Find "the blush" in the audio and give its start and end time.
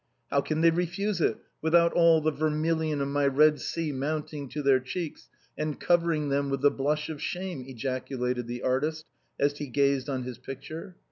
6.61-7.07